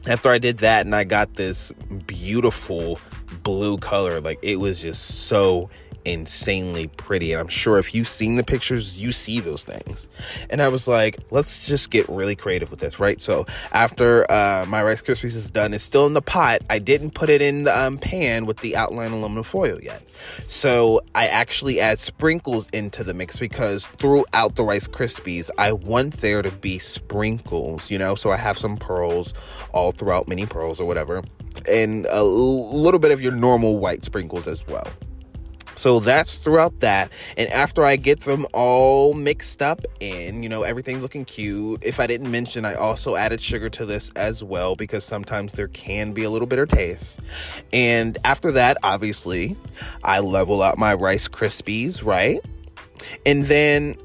after 0.06 0.28
I 0.28 0.40
did 0.40 0.58
that 0.58 0.86
and 0.86 0.94
I 0.94 1.06
got 1.06 1.36
this 1.36 1.72
beautiful 2.06 3.00
blue 3.44 3.78
color, 3.78 4.20
like 4.20 4.40
it 4.42 4.58
was 4.58 4.82
just 4.82 5.28
so 5.28 5.70
insanely 6.06 6.88
pretty. 6.88 7.32
And 7.32 7.42
I'm 7.42 7.48
sure 7.48 7.78
if 7.80 7.94
you've 7.94 8.08
seen 8.08 8.36
the 8.36 8.44
pictures, 8.44 9.02
you 9.02 9.12
see 9.12 9.40
those 9.40 9.64
things. 9.64 10.10
And 10.50 10.62
I 10.62 10.68
was 10.68 10.88
like, 10.88 11.18
let's 11.32 11.66
just 11.66 11.92
get 11.92 12.08
really 12.10 12.36
creative 12.36 12.70
with 12.70 12.80
this, 12.80 13.00
right? 13.00 13.22
So 13.22 13.46
after 13.72 14.30
uh, 14.32 14.66
my 14.68 14.84
Rice 14.84 15.02
Krispies 15.02 15.36
is 15.36 15.50
done, 15.50 15.74
it's 15.74 15.84
still 15.84 16.06
in 16.06 16.14
the 16.14 16.22
pot. 16.22 16.62
I 16.70 16.80
didn't 16.80 17.12
put 17.12 17.30
it 17.30 17.42
in 17.42 17.64
the 17.64 17.78
um, 17.78 17.98
pan 17.98 18.46
with 18.46 18.58
the 18.58 18.76
outline 18.76 19.12
aluminum 19.12 19.44
foil 19.44 19.80
yet. 19.82 20.04
So 20.48 21.02
I 21.16 21.28
actually 21.28 21.80
add 21.80 22.00
sprinkles 22.00 22.70
into 22.70 23.04
the 23.04 23.14
mix 23.14 23.40
because 23.40 23.88
throughout 23.88 24.56
the 24.56 24.64
Rice 24.64 24.88
Krispies, 24.88 25.50
I 25.58 25.72
want 25.72 26.18
there 26.18 26.42
to 26.42 26.52
be 26.52 26.80
sprinkles, 26.80 27.90
you 27.92 27.98
know? 27.98 28.16
So 28.16 28.32
I 28.32 28.38
have 28.38 28.58
some 28.58 28.78
pearls 28.78 29.34
all 29.74 29.92
throughout, 29.92 30.28
mini 30.28 30.46
pearls 30.46 30.80
or 30.80 30.86
whatever. 30.86 31.24
And 31.70 32.06
a 32.10 32.24
little 32.24 33.00
bit 33.00 33.12
of 33.12 33.22
your 33.22 33.32
normal 33.32 33.78
white 33.78 34.04
sprinkles 34.04 34.48
as 34.48 34.66
well. 34.68 34.88
So 35.76 36.00
that's 36.00 36.38
throughout 36.38 36.80
that. 36.82 37.12
And 37.38 37.50
after 37.50 37.84
I 37.84 37.96
get 37.96 38.22
them 38.22 38.46
all 38.54 39.14
mixed 39.14 39.62
up 39.62 39.82
and, 40.02 40.44
you 40.44 40.50
know, 40.50 40.64
everything 40.64 41.02
looking 41.02 41.26
cute, 41.26 41.84
if 41.84 42.00
I 42.00 42.08
didn't 42.08 42.30
mention, 42.30 42.66
I 42.66 42.76
also 42.76 43.16
added 43.16 43.42
sugar 43.42 43.70
to 43.72 43.86
this 43.86 44.12
as 44.16 44.44
well 44.44 44.76
because 44.76 45.04
sometimes 45.04 45.54
there 45.54 45.68
can 45.70 46.14
be 46.14 46.24
a 46.24 46.30
little 46.30 46.48
bitter 46.48 46.66
taste. 46.66 47.20
And 47.72 48.18
after 48.24 48.52
that, 48.52 48.78
obviously, 48.84 49.58
I 50.04 50.20
level 50.20 50.62
out 50.62 50.78
my 50.78 50.94
Rice 50.94 51.28
Krispies, 51.28 52.06
right? 52.06 52.40
And 53.26 53.46
then 53.46 53.98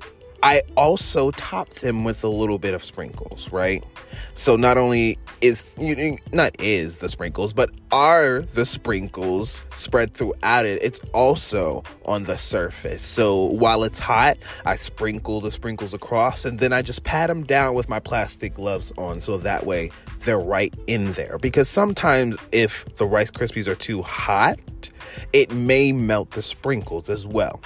I 0.42 0.62
also 0.76 1.30
top 1.32 1.68
them 1.70 2.04
with 2.04 2.22
a 2.22 2.28
little 2.28 2.58
bit 2.58 2.74
of 2.74 2.84
sprinkles, 2.84 3.50
right? 3.52 3.84
So 4.34 4.56
not 4.56 4.78
only 4.78 5.18
is 5.40 5.66
not 6.32 6.58
is 6.60 6.98
the 6.98 7.08
sprinkles, 7.08 7.52
but 7.52 7.70
are 7.90 8.42
the 8.54 8.64
sprinkles 8.64 9.64
spread 9.74 10.14
throughout 10.14 10.66
it? 10.66 10.80
It's 10.82 11.00
also 11.12 11.82
on 12.04 12.24
the 12.24 12.38
surface. 12.38 13.02
So 13.02 13.44
while 13.44 13.82
it's 13.82 13.98
hot, 13.98 14.38
I 14.64 14.76
sprinkle 14.76 15.40
the 15.40 15.50
sprinkles 15.50 15.92
across, 15.92 16.44
and 16.44 16.58
then 16.58 16.72
I 16.72 16.82
just 16.82 17.04
pat 17.04 17.28
them 17.28 17.44
down 17.44 17.74
with 17.74 17.88
my 17.88 17.98
plastic 17.98 18.54
gloves 18.54 18.92
on, 18.96 19.20
so 19.20 19.38
that 19.38 19.66
way 19.66 19.90
they're 20.20 20.38
right 20.38 20.74
in 20.86 21.12
there. 21.12 21.38
Because 21.38 21.68
sometimes 21.68 22.36
if 22.52 22.84
the 22.96 23.06
Rice 23.06 23.30
Krispies 23.30 23.66
are 23.66 23.74
too 23.74 24.02
hot, 24.02 24.58
it 25.32 25.50
may 25.52 25.92
melt 25.92 26.30
the 26.32 26.42
sprinkles 26.42 27.10
as 27.10 27.26
well. 27.26 27.60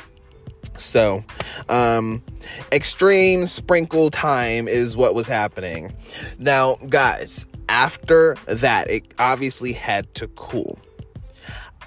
So, 0.79 1.23
um, 1.69 2.23
extreme 2.71 3.47
sprinkle 3.47 4.11
time 4.11 4.69
is 4.69 4.97
what 4.97 5.15
was 5.15 5.27
happening. 5.27 5.93
Now, 6.39 6.77
guys, 6.89 7.47
after 7.69 8.37
that, 8.47 8.91
it 8.91 9.15
obviously 9.19 9.73
had 9.73 10.13
to 10.17 10.29
cool. 10.29 10.79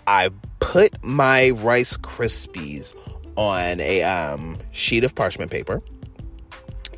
I 0.07 0.29
put 0.59 1.03
my 1.03 1.51
Rice 1.51 1.97
Krispies 1.97 2.95
on 3.35 3.79
a 3.79 4.03
um, 4.03 4.57
sheet 4.71 5.03
of 5.03 5.15
parchment 5.15 5.51
paper, 5.51 5.81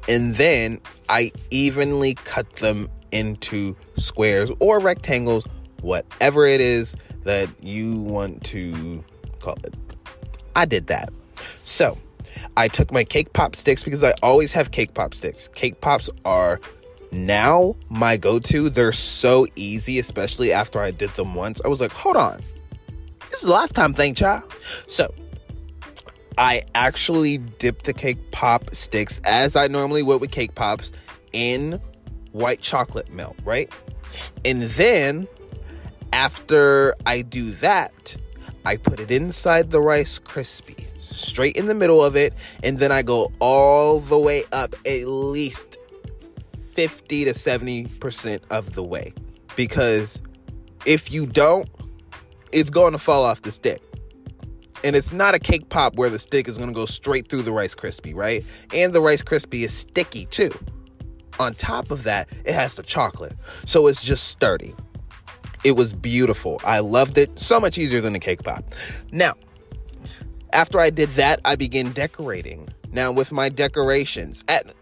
and 0.07 0.35
then 0.35 0.79
I 1.09 1.31
evenly 1.49 2.13
cut 2.13 2.57
them 2.57 2.89
into 3.11 3.75
squares 3.95 4.51
or 4.59 4.79
rectangles, 4.79 5.47
whatever 5.81 6.45
it 6.45 6.61
is 6.61 6.95
that 7.23 7.49
you 7.61 8.01
want 8.01 8.43
to 8.45 9.03
call 9.39 9.57
it. 9.63 9.73
I 10.55 10.65
did 10.65 10.87
that. 10.87 11.09
So 11.63 11.97
I 12.55 12.67
took 12.67 12.91
my 12.91 13.03
cake 13.03 13.33
pop 13.33 13.55
sticks 13.55 13.83
because 13.83 14.03
I 14.03 14.13
always 14.23 14.51
have 14.53 14.71
cake 14.71 14.93
pop 14.93 15.13
sticks. 15.13 15.47
Cake 15.49 15.81
pops 15.81 16.09
are 16.25 16.59
now 17.11 17.75
my 17.89 18.17
go 18.17 18.39
to. 18.39 18.69
They're 18.69 18.91
so 18.91 19.47
easy, 19.55 19.99
especially 19.99 20.51
after 20.51 20.79
I 20.79 20.91
did 20.91 21.09
them 21.11 21.35
once. 21.35 21.61
I 21.63 21.67
was 21.67 21.81
like, 21.81 21.91
hold 21.91 22.17
on, 22.17 22.41
this 23.29 23.43
is 23.43 23.49
a 23.49 23.51
lifetime 23.51 23.93
thing, 23.93 24.13
child. 24.13 24.43
So 24.87 25.13
I 26.37 26.63
actually 26.75 27.37
dipped 27.37 27.85
the 27.85 27.93
cake 27.93 28.31
pop 28.31 28.73
sticks 28.73 29.19
as 29.23 29.55
I 29.55 29.67
normally 29.67 30.03
would 30.03 30.21
with 30.21 30.31
cake 30.31 30.55
pops 30.55 30.91
in 31.33 31.81
white 32.31 32.61
chocolate 32.61 33.13
melt, 33.13 33.37
right? 33.43 33.71
And 34.45 34.63
then 34.63 35.27
after 36.13 36.95
I 37.05 37.21
do 37.21 37.51
that, 37.51 38.15
I 38.65 38.77
put 38.77 38.99
it 38.99 39.11
inside 39.11 39.71
the 39.71 39.81
Rice 39.81 40.19
Krispie 40.19 40.86
straight 41.17 41.55
in 41.55 41.67
the 41.67 41.75
middle 41.75 42.03
of 42.03 42.15
it, 42.15 42.33
and 42.63 42.79
then 42.79 42.91
I 42.91 43.01
go 43.01 43.31
all 43.39 43.99
the 43.99 44.17
way 44.17 44.43
up 44.51 44.75
at 44.85 45.07
least 45.07 45.77
50 46.73 47.25
to 47.25 47.31
70% 47.31 48.39
of 48.51 48.75
the 48.75 48.83
way. 48.83 49.13
Because 49.55 50.21
if 50.85 51.11
you 51.11 51.25
don't, 51.25 51.67
it's 52.51 52.69
going 52.69 52.93
to 52.93 52.99
fall 52.99 53.23
off 53.23 53.41
the 53.41 53.51
stick. 53.51 53.81
And 54.83 54.95
it's 54.95 55.11
not 55.11 55.33
a 55.33 55.39
cake 55.39 55.69
pop 55.69 55.95
where 55.95 56.09
the 56.09 56.19
stick 56.19 56.47
is 56.47 56.57
going 56.57 56.69
to 56.69 56.75
go 56.75 56.85
straight 56.85 57.29
through 57.29 57.41
the 57.41 57.51
Rice 57.51 57.73
Krispie, 57.73 58.13
right? 58.15 58.45
And 58.73 58.93
the 58.93 59.01
Rice 59.01 59.23
Krispie 59.23 59.65
is 59.65 59.73
sticky 59.73 60.25
too. 60.25 60.51
On 61.39 61.53
top 61.53 61.91
of 61.91 62.03
that, 62.03 62.29
it 62.45 62.53
has 62.53 62.75
the 62.75 62.83
chocolate. 62.83 63.35
So 63.65 63.87
it's 63.87 64.03
just 64.03 64.27
sturdy. 64.27 64.75
It 65.63 65.71
was 65.75 65.93
beautiful. 65.93 66.61
I 66.63 66.79
loved 66.79 67.17
it. 67.17 67.37
So 67.39 67.59
much 67.59 67.77
easier 67.77 68.01
than 68.01 68.15
a 68.15 68.19
cake 68.19 68.43
pop. 68.43 68.63
Now, 69.11 69.33
after 70.53 70.79
I 70.79 70.89
did 70.89 71.09
that, 71.11 71.39
I 71.45 71.55
began 71.55 71.91
decorating. 71.91 72.69
Now, 72.91 73.11
with 73.11 73.31
my 73.31 73.49
decorations, 73.49 74.43
at, 74.47 74.73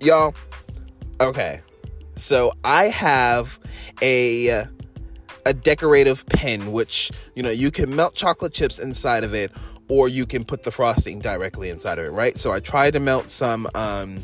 y'all, 0.00 0.34
okay. 1.20 1.60
So 2.16 2.52
I 2.64 2.84
have 2.84 3.58
a 4.02 4.66
a 5.46 5.54
decorative 5.54 6.26
pen, 6.26 6.72
which 6.72 7.10
you 7.34 7.42
know 7.42 7.50
you 7.50 7.70
can 7.70 7.94
melt 7.94 8.14
chocolate 8.14 8.52
chips 8.52 8.78
inside 8.78 9.24
of 9.24 9.34
it, 9.34 9.50
or 9.88 10.08
you 10.08 10.26
can 10.26 10.44
put 10.44 10.62
the 10.62 10.70
frosting 10.70 11.18
directly 11.18 11.70
inside 11.70 11.98
of 11.98 12.04
it, 12.04 12.10
right? 12.10 12.36
So 12.38 12.52
I 12.52 12.60
tried 12.60 12.92
to 12.92 13.00
melt 13.00 13.30
some 13.30 13.68
um, 13.74 14.18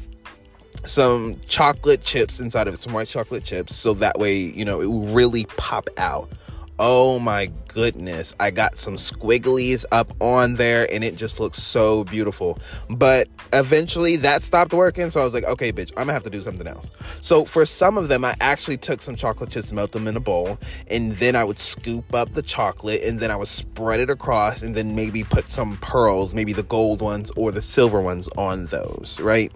some 0.84 1.40
chocolate 1.48 2.02
chips 2.02 2.38
inside 2.38 2.68
of 2.68 2.74
it, 2.74 2.78
some 2.78 2.92
white 2.92 3.08
chocolate 3.08 3.44
chips, 3.44 3.74
so 3.74 3.94
that 3.94 4.18
way 4.18 4.36
you 4.36 4.64
know 4.64 4.80
it 4.80 4.86
will 4.86 5.06
really 5.06 5.46
pop 5.56 5.88
out. 5.96 6.30
Oh 6.78 7.18
my 7.18 7.50
goodness. 7.68 8.34
I 8.38 8.50
got 8.50 8.76
some 8.76 8.96
squigglies 8.96 9.86
up 9.92 10.12
on 10.20 10.54
there 10.54 10.86
and 10.92 11.02
it 11.02 11.16
just 11.16 11.40
looks 11.40 11.62
so 11.62 12.04
beautiful. 12.04 12.58
But 12.90 13.28
eventually 13.54 14.16
that 14.16 14.42
stopped 14.42 14.74
working. 14.74 15.08
So 15.08 15.22
I 15.22 15.24
was 15.24 15.32
like, 15.32 15.44
okay, 15.44 15.72
bitch, 15.72 15.90
I'm 15.92 16.02
gonna 16.02 16.12
have 16.12 16.24
to 16.24 16.30
do 16.30 16.42
something 16.42 16.66
else. 16.66 16.90
So 17.22 17.46
for 17.46 17.64
some 17.64 17.96
of 17.96 18.08
them, 18.08 18.26
I 18.26 18.34
actually 18.40 18.76
took 18.76 19.00
some 19.00 19.16
chocolate 19.16 19.50
chips, 19.50 19.72
melt 19.72 19.92
them 19.92 20.06
in 20.06 20.16
a 20.16 20.20
bowl, 20.20 20.58
and 20.88 21.12
then 21.12 21.34
I 21.34 21.44
would 21.44 21.58
scoop 21.58 22.14
up 22.14 22.32
the 22.32 22.42
chocolate 22.42 23.02
and 23.02 23.20
then 23.20 23.30
I 23.30 23.36
would 23.36 23.48
spread 23.48 24.00
it 24.00 24.10
across 24.10 24.62
and 24.62 24.74
then 24.74 24.94
maybe 24.94 25.24
put 25.24 25.48
some 25.48 25.78
pearls, 25.78 26.34
maybe 26.34 26.52
the 26.52 26.62
gold 26.62 27.00
ones 27.00 27.32
or 27.36 27.52
the 27.52 27.62
silver 27.62 28.02
ones 28.02 28.28
on 28.36 28.66
those, 28.66 29.18
right? 29.20 29.50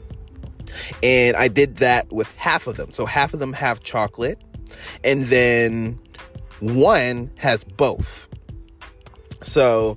And 1.02 1.36
I 1.36 1.48
did 1.48 1.76
that 1.78 2.10
with 2.10 2.34
half 2.36 2.66
of 2.66 2.76
them. 2.76 2.92
So 2.92 3.04
half 3.04 3.34
of 3.34 3.40
them 3.40 3.52
have 3.52 3.82
chocolate. 3.82 4.40
And 5.04 5.24
then 5.24 5.98
one 6.60 7.30
has 7.36 7.64
both. 7.64 8.28
So, 9.42 9.96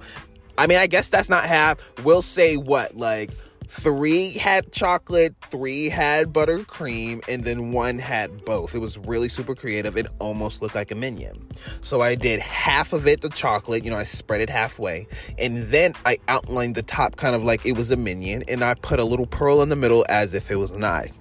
I 0.58 0.67
mean, 0.67 0.77
I 0.77 0.88
guess 0.88 1.10
that's 1.10 1.29
not 1.29 1.46
half. 1.46 1.77
We'll 2.03 2.22
say 2.22 2.55
what, 2.58 2.96
like 2.96 3.32
three 3.67 4.34
had 4.34 4.72
chocolate, 4.72 5.34
three 5.50 5.89
had 5.89 6.32
buttercream, 6.32 7.27
and 7.27 7.43
then 7.43 7.72
one 7.72 7.98
had 7.98 8.46
both. 8.46 8.75
It 8.75 8.79
was 8.79 9.00
really 9.00 9.29
super 9.29 9.55
creative. 9.55 9.98
It 9.98 10.08
almost 10.20 10.62
looked 10.62 10.75
like 10.75 10.91
a 10.91 10.96
minion. 10.96 11.48
So 11.82 12.01
I 12.01 12.13
did 12.13 12.39
half 12.39 12.93
of 12.93 13.08
it, 13.08 13.22
the 13.22 13.29
chocolate, 13.29 13.84
you 13.84 13.89
know, 13.89 13.98
I 13.98 14.03
spread 14.03 14.41
it 14.41 14.50
halfway, 14.50 15.08
and 15.39 15.70
then 15.72 15.96
I 16.05 16.20
outlined 16.27 16.75
the 16.75 16.84
top 16.84 17.15
kind 17.15 17.36
of 17.36 17.43
like 17.43 17.65
it 17.65 17.75
was 17.75 17.89
a 17.89 17.98
minion, 17.98 18.43
and 18.48 18.63
I 18.63 18.75
put 18.75 19.00
a 19.00 19.03
little 19.03 19.25
pearl 19.25 19.63
in 19.63 19.70
the 19.70 19.75
middle 19.75 20.05
as 20.08 20.36
if 20.36 20.51
it 20.51 20.55
was 20.55 20.70
an 20.70 20.84
eye. 20.84 21.12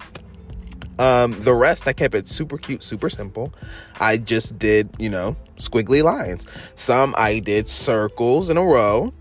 Um, 0.99 1.39
the 1.41 1.53
rest, 1.53 1.87
I 1.87 1.93
kept 1.93 2.15
it 2.15 2.27
super 2.27 2.57
cute, 2.57 2.83
super 2.83 3.09
simple. 3.09 3.53
I 3.99 4.17
just 4.17 4.59
did, 4.59 4.89
you 4.99 5.09
know, 5.09 5.35
squiggly 5.57 6.03
lines. 6.03 6.45
Some 6.75 7.15
I 7.17 7.39
did 7.39 7.67
circles 7.67 8.49
in 8.49 8.57
a 8.57 8.63
row. 8.63 9.13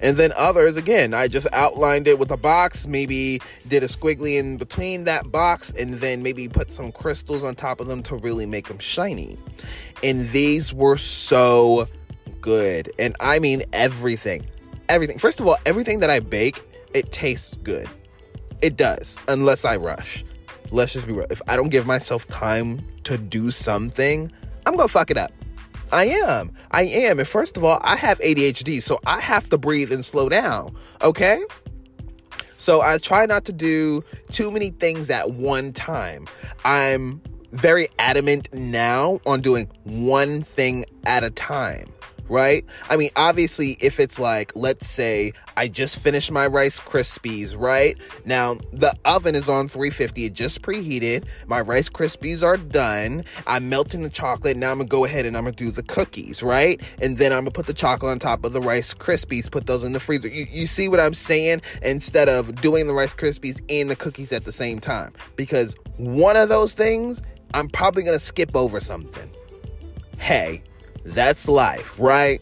And 0.00 0.16
then 0.16 0.32
others, 0.36 0.76
again, 0.76 1.12
I 1.12 1.26
just 1.26 1.48
outlined 1.52 2.06
it 2.06 2.20
with 2.20 2.30
a 2.30 2.36
box, 2.36 2.86
maybe 2.86 3.40
did 3.66 3.82
a 3.82 3.86
squiggly 3.86 4.38
in 4.38 4.56
between 4.56 5.04
that 5.04 5.32
box, 5.32 5.72
and 5.72 5.94
then 5.94 6.22
maybe 6.22 6.48
put 6.48 6.70
some 6.70 6.92
crystals 6.92 7.42
on 7.42 7.56
top 7.56 7.80
of 7.80 7.88
them 7.88 8.04
to 8.04 8.16
really 8.16 8.46
make 8.46 8.68
them 8.68 8.78
shiny. 8.78 9.36
And 10.04 10.28
these 10.30 10.72
were 10.72 10.96
so 10.96 11.88
good. 12.40 12.92
And 12.98 13.16
I 13.18 13.40
mean 13.40 13.64
everything. 13.72 14.46
Everything. 14.88 15.18
First 15.18 15.40
of 15.40 15.48
all, 15.48 15.56
everything 15.66 15.98
that 15.98 16.10
I 16.10 16.20
bake, 16.20 16.62
it 16.94 17.10
tastes 17.10 17.56
good. 17.56 17.88
It 18.62 18.76
does, 18.76 19.18
unless 19.26 19.64
I 19.64 19.76
rush. 19.76 20.24
Let's 20.70 20.92
just 20.92 21.06
be 21.06 21.12
real. 21.12 21.26
If 21.30 21.40
I 21.48 21.56
don't 21.56 21.68
give 21.68 21.86
myself 21.86 22.26
time 22.28 22.82
to 23.04 23.16
do 23.16 23.50
something, 23.50 24.30
I'm 24.66 24.76
gonna 24.76 24.88
fuck 24.88 25.10
it 25.10 25.16
up. 25.16 25.32
I 25.92 26.06
am. 26.06 26.52
I 26.70 26.82
am. 26.82 27.18
And 27.18 27.26
first 27.26 27.56
of 27.56 27.64
all, 27.64 27.80
I 27.82 27.96
have 27.96 28.18
ADHD, 28.20 28.82
so 28.82 29.00
I 29.06 29.20
have 29.20 29.48
to 29.48 29.58
breathe 29.58 29.92
and 29.92 30.04
slow 30.04 30.28
down. 30.28 30.76
Okay? 31.02 31.42
So 32.58 32.82
I 32.82 32.98
try 32.98 33.24
not 33.24 33.46
to 33.46 33.52
do 33.52 34.04
too 34.30 34.50
many 34.50 34.70
things 34.70 35.08
at 35.08 35.32
one 35.32 35.72
time. 35.72 36.26
I'm 36.64 37.22
very 37.52 37.88
adamant 37.98 38.52
now 38.52 39.20
on 39.24 39.40
doing 39.40 39.70
one 39.84 40.42
thing 40.42 40.84
at 41.06 41.24
a 41.24 41.30
time 41.30 41.88
right? 42.28 42.64
I 42.88 42.96
mean, 42.96 43.10
obviously, 43.16 43.76
if 43.80 44.00
it's 44.00 44.18
like, 44.18 44.52
let's 44.54 44.86
say 44.86 45.32
I 45.56 45.68
just 45.68 45.98
finished 45.98 46.30
my 46.30 46.46
Rice 46.46 46.80
Krispies, 46.80 47.58
right? 47.58 47.96
Now, 48.24 48.54
the 48.72 48.94
oven 49.04 49.34
is 49.34 49.48
on 49.48 49.68
350, 49.68 50.26
it 50.26 50.32
just 50.32 50.62
preheated. 50.62 51.26
My 51.46 51.60
Rice 51.60 51.88
Krispies 51.88 52.42
are 52.42 52.56
done. 52.56 53.24
I'm 53.46 53.68
melting 53.68 54.02
the 54.02 54.08
chocolate. 54.08 54.56
Now 54.56 54.70
I'm 54.70 54.78
gonna 54.78 54.88
go 54.88 55.04
ahead 55.04 55.26
and 55.26 55.36
I'm 55.36 55.44
gonna 55.44 55.56
do 55.56 55.70
the 55.70 55.82
cookies, 55.82 56.42
right? 56.42 56.80
And 57.02 57.18
then 57.18 57.32
I'm 57.32 57.40
gonna 57.40 57.50
put 57.50 57.66
the 57.66 57.74
chocolate 57.74 58.10
on 58.10 58.18
top 58.18 58.44
of 58.44 58.52
the 58.52 58.60
Rice 58.60 58.94
Krispies, 58.94 59.50
put 59.50 59.66
those 59.66 59.84
in 59.84 59.92
the 59.92 60.00
freezer. 60.00 60.28
You, 60.28 60.44
you 60.50 60.66
see 60.66 60.88
what 60.88 61.00
I'm 61.00 61.14
saying? 61.14 61.62
Instead 61.82 62.28
of 62.28 62.54
doing 62.60 62.86
the 62.86 62.94
Rice 62.94 63.14
Krispies 63.14 63.60
and 63.68 63.90
the 63.90 63.96
cookies 63.96 64.32
at 64.32 64.44
the 64.44 64.52
same 64.52 64.78
time. 64.78 65.12
Because 65.36 65.76
one 65.96 66.36
of 66.36 66.48
those 66.48 66.74
things, 66.74 67.22
I'm 67.54 67.68
probably 67.68 68.02
gonna 68.02 68.18
skip 68.18 68.54
over 68.54 68.80
something. 68.80 69.28
Hey, 70.18 70.62
that's 71.14 71.48
life, 71.48 71.98
right? 72.00 72.40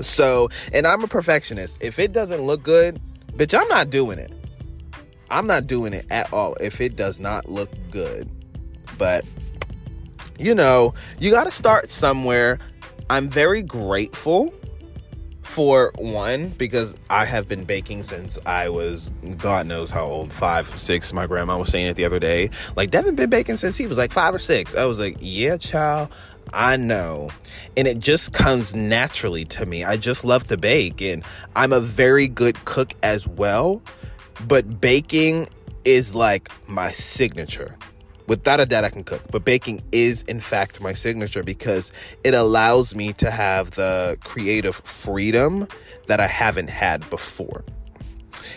So, 0.00 0.48
and 0.72 0.86
I'm 0.86 1.02
a 1.02 1.08
perfectionist. 1.08 1.78
If 1.80 1.98
it 1.98 2.12
doesn't 2.12 2.42
look 2.42 2.62
good, 2.62 3.00
bitch, 3.34 3.58
I'm 3.58 3.68
not 3.68 3.90
doing 3.90 4.18
it. 4.18 4.32
I'm 5.30 5.46
not 5.46 5.66
doing 5.66 5.92
it 5.92 6.06
at 6.10 6.32
all 6.32 6.54
if 6.60 6.80
it 6.80 6.96
does 6.96 7.20
not 7.20 7.48
look 7.48 7.70
good. 7.90 8.30
But, 8.96 9.24
you 10.38 10.54
know, 10.54 10.94
you 11.18 11.30
got 11.30 11.44
to 11.44 11.50
start 11.50 11.90
somewhere. 11.90 12.58
I'm 13.10 13.28
very 13.28 13.62
grateful 13.62 14.52
for 15.48 15.92
one 15.96 16.48
because 16.50 16.96
I 17.08 17.24
have 17.24 17.48
been 17.48 17.64
baking 17.64 18.02
since 18.02 18.38
I 18.44 18.68
was 18.68 19.10
God 19.38 19.66
knows 19.66 19.90
how 19.90 20.04
old 20.04 20.30
five 20.30 20.78
six 20.78 21.14
my 21.14 21.26
grandma 21.26 21.58
was 21.58 21.70
saying 21.70 21.86
it 21.86 21.96
the 21.96 22.04
other 22.04 22.18
day 22.18 22.50
like 22.76 22.90
Devin 22.90 23.16
been 23.16 23.30
baking 23.30 23.56
since 23.56 23.78
he 23.78 23.86
was 23.86 23.96
like 23.96 24.12
five 24.12 24.34
or 24.34 24.38
six 24.38 24.74
I 24.74 24.84
was 24.84 24.98
like 25.00 25.16
yeah 25.20 25.56
child 25.56 26.10
I 26.52 26.76
know. 26.76 27.30
And 27.76 27.86
it 27.86 27.98
just 27.98 28.32
comes 28.32 28.74
naturally 28.74 29.44
to 29.46 29.66
me. 29.66 29.84
I 29.84 29.96
just 29.96 30.24
love 30.24 30.46
to 30.48 30.56
bake 30.56 31.00
and 31.00 31.24
I'm 31.56 31.72
a 31.72 31.80
very 31.80 32.28
good 32.28 32.64
cook 32.64 32.92
as 33.02 33.26
well. 33.26 33.82
But 34.46 34.80
baking 34.80 35.46
is 35.84 36.14
like 36.14 36.50
my 36.68 36.92
signature. 36.92 37.76
Without 38.26 38.60
a 38.60 38.66
doubt, 38.66 38.84
I 38.84 38.90
can 38.90 39.04
cook, 39.04 39.22
but 39.30 39.42
baking 39.42 39.82
is 39.90 40.22
in 40.24 40.38
fact 40.38 40.82
my 40.82 40.92
signature 40.92 41.42
because 41.42 41.90
it 42.24 42.34
allows 42.34 42.94
me 42.94 43.14
to 43.14 43.30
have 43.30 43.70
the 43.70 44.18
creative 44.22 44.76
freedom 44.76 45.66
that 46.08 46.20
I 46.20 46.26
haven't 46.26 46.68
had 46.68 47.08
before. 47.08 47.64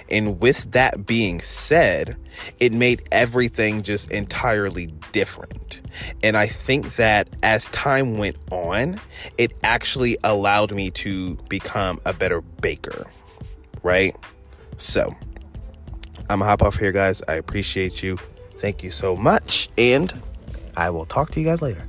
And 0.09 0.39
with 0.39 0.71
that 0.71 1.05
being 1.05 1.41
said, 1.41 2.15
it 2.59 2.73
made 2.73 3.03
everything 3.11 3.81
just 3.81 4.11
entirely 4.11 4.87
different. 5.11 5.81
And 6.23 6.37
I 6.37 6.47
think 6.47 6.95
that 6.95 7.29
as 7.43 7.67
time 7.67 8.17
went 8.17 8.37
on, 8.51 8.99
it 9.37 9.51
actually 9.63 10.17
allowed 10.23 10.71
me 10.73 10.91
to 10.91 11.35
become 11.49 11.99
a 12.05 12.13
better 12.13 12.41
baker, 12.41 13.07
right? 13.83 14.15
So, 14.77 15.15
I'm 16.29 16.39
gonna 16.39 16.45
hop 16.45 16.61
off 16.61 16.77
here, 16.77 16.91
guys. 16.91 17.21
I 17.27 17.33
appreciate 17.33 18.01
you. 18.01 18.17
Thank 18.59 18.83
you 18.83 18.91
so 18.91 19.15
much. 19.15 19.69
And 19.77 20.13
I 20.77 20.89
will 20.89 21.05
talk 21.05 21.31
to 21.31 21.39
you 21.41 21.45
guys 21.45 21.61
later. 21.61 21.85